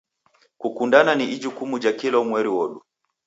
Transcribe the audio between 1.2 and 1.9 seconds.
ijukumu